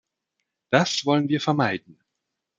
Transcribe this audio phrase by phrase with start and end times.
[0.71, 1.99] Das wollen wir vermeiden.